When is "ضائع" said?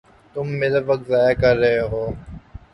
1.09-1.33